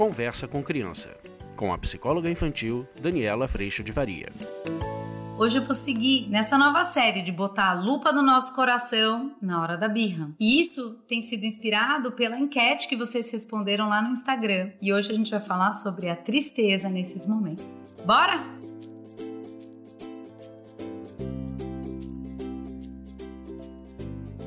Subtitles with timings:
[0.00, 1.14] Conversa com Criança,
[1.54, 4.32] com a psicóloga infantil Daniela Freixo de Varia.
[5.38, 9.60] Hoje eu vou seguir nessa nova série de botar a lupa no nosso coração na
[9.60, 10.30] hora da birra.
[10.40, 14.70] E isso tem sido inspirado pela enquete que vocês responderam lá no Instagram.
[14.80, 17.86] E hoje a gente vai falar sobre a tristeza nesses momentos.
[18.02, 18.59] Bora?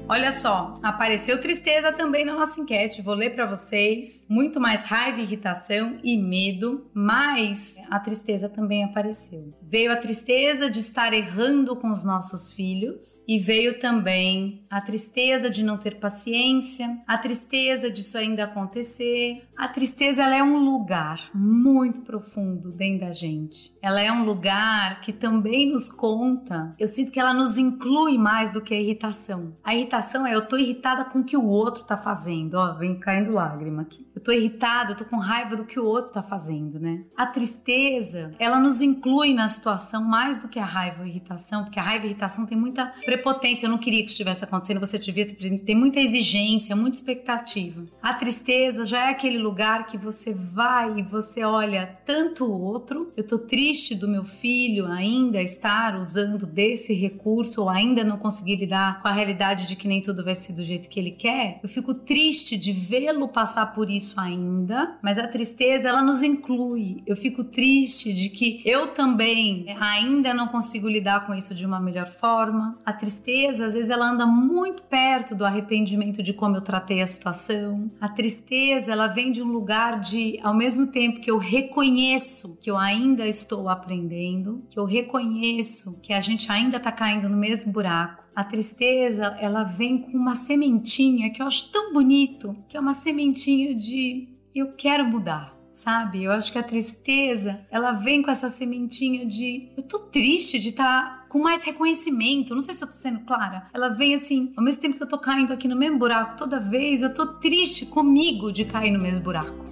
[0.07, 3.01] Olha só, apareceu tristeza também na nossa enquete.
[3.01, 4.25] Vou ler para vocês.
[4.27, 9.53] Muito mais raiva, irritação e medo, mas a tristeza também apareceu.
[9.61, 15.49] Veio a tristeza de estar errando com os nossos filhos e veio também a tristeza
[15.49, 19.47] de não ter paciência, a tristeza disso ainda acontecer.
[19.57, 23.73] A tristeza ela é um lugar muito profundo dentro da gente.
[23.81, 26.75] Ela é um lugar que também nos conta.
[26.77, 29.55] Eu sinto que ela nos inclui mais do que a irritação.
[29.63, 32.55] A irritação irritação é eu tô irritada com o que o outro tá fazendo.
[32.55, 34.03] Ó, vem caindo lágrima aqui.
[34.15, 37.03] Eu tô irritada, eu tô com raiva do que o outro tá fazendo, né?
[37.15, 41.63] A tristeza, ela nos inclui na situação mais do que a raiva ou a irritação,
[41.63, 43.65] porque a raiva e a irritação tem muita prepotência.
[43.65, 47.85] Eu não queria que estivesse acontecendo, você devia ter muita exigência, muita expectativa.
[48.01, 53.11] A tristeza já é aquele lugar que você vai e você olha tanto o outro.
[53.15, 58.55] Eu tô triste do meu filho ainda estar usando desse recurso ou ainda não conseguir
[58.55, 61.59] lidar com a realidade de que nem tudo vai ser do jeito que ele quer,
[61.61, 67.01] eu fico triste de vê-lo passar por isso ainda, mas a tristeza ela nos inclui.
[67.05, 71.79] Eu fico triste de que eu também ainda não consigo lidar com isso de uma
[71.79, 72.77] melhor forma.
[72.85, 77.07] A tristeza, às vezes, ela anda muito perto do arrependimento de como eu tratei a
[77.07, 77.91] situação.
[77.99, 82.69] A tristeza, ela vem de um lugar de, ao mesmo tempo que eu reconheço que
[82.69, 87.71] eu ainda estou aprendendo, que eu reconheço que a gente ainda está caindo no mesmo
[87.71, 92.79] buraco a tristeza, ela vem com uma sementinha que eu acho tão bonito, que é
[92.79, 96.23] uma sementinha de eu quero mudar, sabe?
[96.23, 100.69] Eu acho que a tristeza, ela vem com essa sementinha de eu tô triste de
[100.69, 102.53] estar tá com mais reconhecimento.
[102.53, 103.67] Não sei se eu tô sendo clara.
[103.73, 106.59] Ela vem assim, ao mesmo tempo que eu tô caindo aqui no mesmo buraco toda
[106.59, 109.62] vez, eu tô triste comigo de cair no mesmo buraco.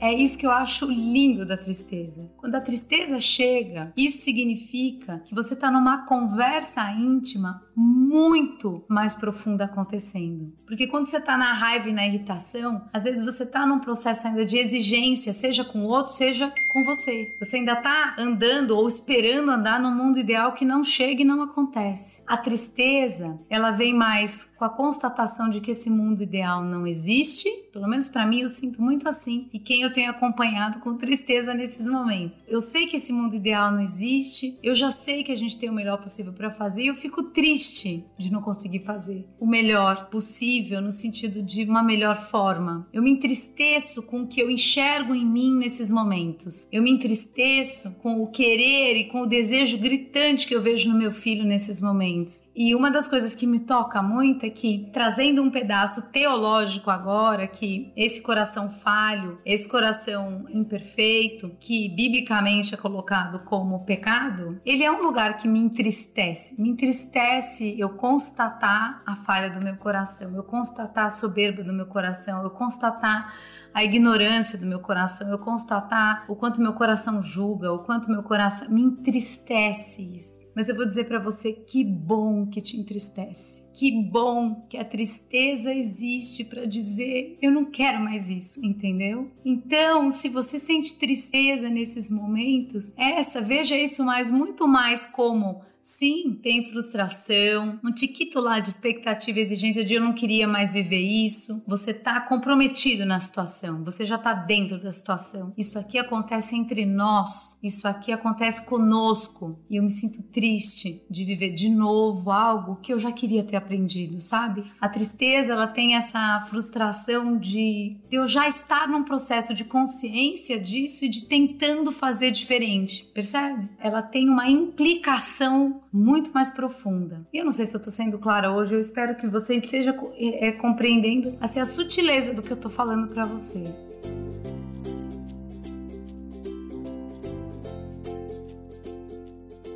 [0.00, 2.30] É isso que eu acho lindo da tristeza.
[2.38, 9.64] Quando a tristeza chega, isso significa que você está numa conversa íntima muito mais profunda
[9.64, 10.52] acontecendo.
[10.66, 14.26] Porque quando você está na raiva e na irritação, às vezes você está num processo
[14.26, 17.34] ainda de exigência, seja com o outro, seja com você.
[17.38, 21.42] Você ainda está andando ou esperando andar num mundo ideal que não chega e não
[21.42, 22.22] acontece.
[22.26, 27.48] A tristeza, ela vem mais com a constatação de que esse mundo ideal não existe.
[27.72, 29.48] Pelo menos para mim eu sinto muito assim.
[29.52, 32.44] E quem eu tenho acompanhado com tristeza nesses momentos.
[32.48, 34.58] Eu sei que esse mundo ideal não existe.
[34.62, 37.30] Eu já sei que a gente tem o melhor possível para fazer e eu fico
[37.30, 42.88] triste de não conseguir fazer o melhor possível no sentido de uma melhor forma.
[42.92, 46.66] Eu me entristeço com o que eu enxergo em mim nesses momentos.
[46.72, 50.98] Eu me entristeço com o querer e com o desejo gritante que eu vejo no
[50.98, 52.48] meu filho nesses momentos.
[52.54, 57.46] E uma das coisas que me toca muito é que, trazendo um pedaço teológico agora,
[57.46, 57.59] que
[57.96, 65.02] esse coração falho, esse coração imperfeito, que biblicamente é colocado como pecado, ele é um
[65.02, 66.60] lugar que me entristece.
[66.60, 71.86] Me entristece eu constatar a falha do meu coração, eu constatar a soberba do meu
[71.86, 73.34] coração, eu constatar
[73.72, 78.22] a ignorância do meu coração, eu constatar o quanto meu coração julga, o quanto meu
[78.22, 80.50] coração me entristece isso.
[80.54, 83.68] Mas eu vou dizer para você que bom que te entristece.
[83.72, 89.30] Que bom que a tristeza existe para dizer eu não quero mais isso, entendeu?
[89.44, 96.38] Então, se você sente tristeza nesses momentos, essa, veja isso mais muito mais como Sim,
[96.40, 101.00] tem frustração, um tiquito lá de expectativa e exigência de eu não queria mais viver
[101.00, 101.62] isso.
[101.66, 105.52] Você tá comprometido na situação, você já tá dentro da situação.
[105.58, 111.24] Isso aqui acontece entre nós, isso aqui acontece conosco e eu me sinto triste de
[111.24, 114.62] viver de novo algo que eu já queria ter aprendido, sabe?
[114.80, 121.04] A tristeza, ela tem essa frustração de eu já estar num processo de consciência disso
[121.04, 123.68] e de tentando fazer diferente, percebe?
[123.80, 127.26] Ela tem uma implicação muito mais profunda.
[127.32, 130.52] Eu não sei se eu tô sendo clara hoje, eu espero que você esteja é,
[130.52, 133.72] compreendendo assim, a sutileza do que eu tô falando para você.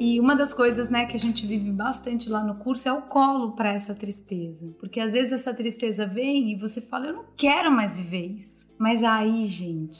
[0.06, 3.00] E uma das coisas, né, que a gente vive bastante lá no curso é o
[3.00, 4.75] colo para essa tristeza.
[4.79, 8.69] Porque às vezes essa tristeza vem e você fala, eu não quero mais viver isso.
[8.79, 9.99] Mas aí, gente,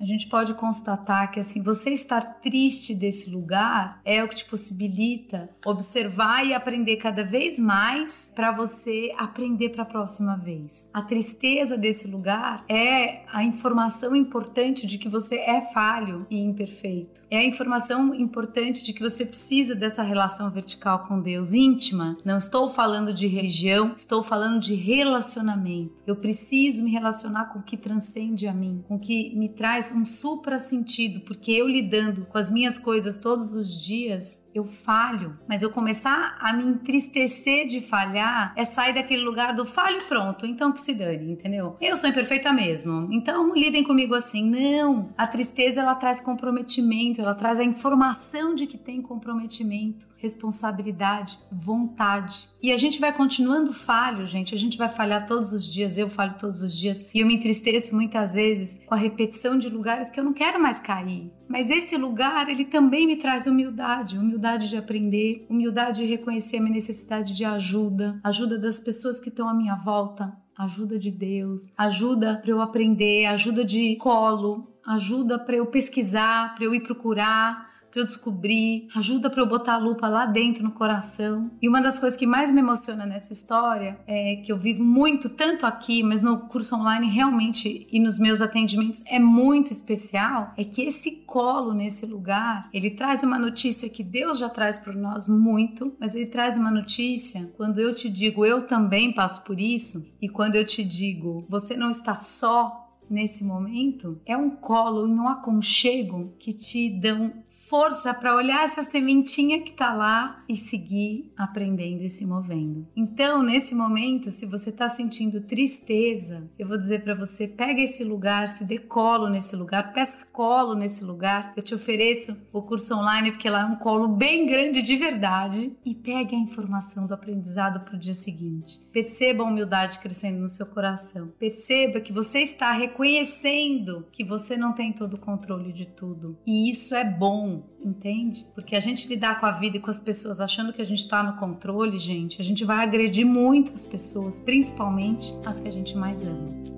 [0.00, 4.44] a gente pode constatar que assim, você estar triste desse lugar é o que te
[4.44, 10.88] possibilita observar e aprender cada vez mais para você aprender para a próxima vez.
[10.92, 17.22] A tristeza desse lugar é a informação importante de que você é falho e imperfeito.
[17.30, 22.16] É a informação importante de que você precisa dessa relação vertical com Deus íntima.
[22.24, 26.02] Não estou falando de religião, estou falando de relacionamento.
[26.06, 29.85] Eu preciso me relacionar com o que transcende a mim, com o que me traz
[29.92, 35.38] um supra sentido, porque eu lidando com as minhas coisas todos os dias, eu falho,
[35.46, 40.46] mas eu começar a me entristecer de falhar é sair daquele lugar do falho pronto,
[40.46, 41.76] então que se dane, entendeu?
[41.80, 44.48] Eu sou imperfeita mesmo, então lidem comigo assim.
[44.48, 51.38] Não, a tristeza ela traz comprometimento, ela traz a informação de que tem comprometimento, responsabilidade,
[51.50, 52.48] vontade.
[52.62, 54.54] E a gente vai continuando falho, gente.
[54.54, 57.06] A gente vai falhar todos os dias, eu falho todos os dias.
[57.14, 60.60] E eu me entristeço muitas vezes com a repetição de lugares que eu não quero
[60.60, 61.30] mais cair.
[61.48, 66.60] Mas esse lugar, ele também me traz humildade, humildade de aprender, humildade de reconhecer a
[66.60, 71.72] minha necessidade de ajuda, ajuda das pessoas que estão à minha volta, ajuda de Deus,
[71.76, 77.75] ajuda para eu aprender, ajuda de colo, ajuda para eu pesquisar, para eu ir procurar,
[77.96, 81.50] para eu descobrir, ajuda para eu botar a lupa lá dentro no coração.
[81.62, 85.30] E uma das coisas que mais me emociona nessa história é que eu vivo muito,
[85.30, 90.64] tanto aqui, mas no curso online realmente e nos meus atendimentos é muito especial, é
[90.64, 95.26] que esse colo nesse lugar, ele traz uma notícia que Deus já traz para nós
[95.26, 100.06] muito, mas ele traz uma notícia quando eu te digo eu também passo por isso
[100.20, 105.12] e quando eu te digo você não está só nesse momento é um colo e
[105.12, 107.32] um aconchego que te dão
[107.68, 112.86] força para olhar essa sementinha que está lá e seguir aprendendo e se movendo.
[112.96, 118.04] Então, nesse momento, se você está sentindo tristeza, eu vou dizer para você: pega esse
[118.04, 121.52] lugar, se dê colo nesse lugar, peça colo nesse lugar.
[121.56, 125.72] Eu te ofereço o curso online porque lá é um colo bem grande de verdade
[125.84, 128.80] e pegue a informação do aprendizado para o dia seguinte.
[128.92, 131.32] Perceba a humildade crescendo no seu coração.
[131.38, 136.68] Perceba que você está reconhecendo que você não tem todo o controle de tudo e
[136.68, 138.46] isso é bom entende?
[138.54, 141.00] Porque a gente lidar com a vida e com as pessoas achando que a gente
[141.00, 145.72] está no controle, gente, a gente vai agredir muito as pessoas, principalmente as que a
[145.72, 146.75] gente mais ama.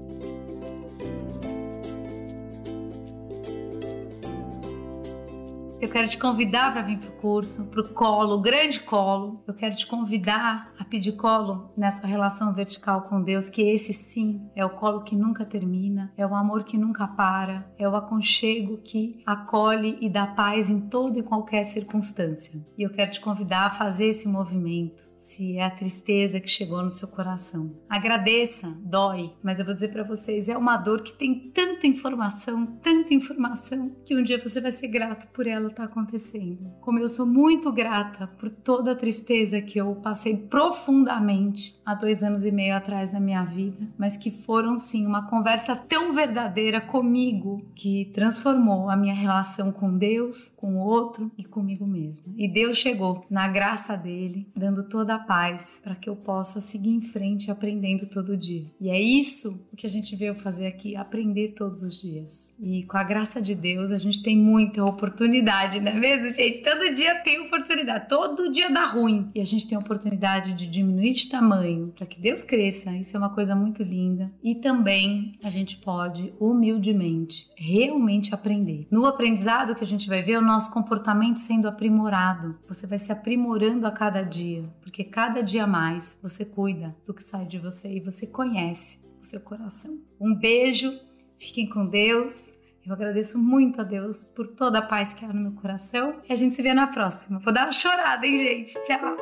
[5.80, 9.44] Eu quero te convidar para vir para o curso, para o colo, o grande colo.
[9.46, 14.50] Eu quero te convidar a pedir colo nessa relação vertical com Deus, que esse sim
[14.56, 18.78] é o colo que nunca termina, é o amor que nunca para, é o aconchego
[18.78, 22.60] que acolhe e dá paz em toda e qualquer circunstância.
[22.76, 26.82] E eu quero te convidar a fazer esse movimento se é a tristeza que chegou
[26.82, 27.70] no seu coração.
[27.86, 32.64] Agradeça, dói, mas eu vou dizer para vocês, é uma dor que tem tanta informação,
[32.82, 36.72] tanta informação, que um dia você vai ser grato por ela estar tá acontecendo.
[36.80, 42.22] Como eu sou muito grata por toda a tristeza que eu passei profundamente há dois
[42.22, 46.80] anos e meio atrás na minha vida, mas que foram sim uma conversa tão verdadeira
[46.80, 52.32] comigo que transformou a minha relação com Deus, com o outro e comigo mesma.
[52.34, 56.90] E Deus chegou na graça dele, dando toda a paz para que eu possa seguir
[56.90, 58.66] em frente aprendendo todo dia.
[58.80, 62.54] E é isso que a gente veio fazer aqui, aprender todos os dias.
[62.58, 66.62] E com a graça de Deus, a gente tem muita oportunidade, não é mesmo, gente?
[66.62, 69.30] Todo dia tem oportunidade, todo dia dá ruim.
[69.34, 72.96] E a gente tem a oportunidade de diminuir de tamanho para que Deus cresça.
[72.96, 74.32] Isso é uma coisa muito linda.
[74.42, 78.86] E também a gente pode humildemente realmente aprender.
[78.90, 82.58] No aprendizado que a gente vai ver é o nosso comportamento sendo aprimorado.
[82.68, 87.22] Você vai se aprimorando a cada dia, porque cada dia mais você cuida do que
[87.22, 90.00] sai de você e você conhece o seu coração.
[90.18, 90.98] Um beijo,
[91.36, 92.54] fiquem com Deus.
[92.86, 96.32] Eu agradeço muito a Deus por toda a paz que há no meu coração e
[96.32, 97.38] a gente se vê na próxima.
[97.38, 98.82] Vou dar uma chorada, hein, gente?
[98.82, 99.14] Tchau.